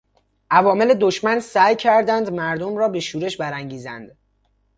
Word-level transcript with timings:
عوامل 0.51 0.93
دشمن 0.93 1.39
سعی 1.39 1.75
کردند 1.75 2.31
مردم 2.33 2.77
را 2.77 2.89
به 2.89 2.99
شورش 2.99 3.37
برانگیزند. 3.37 4.17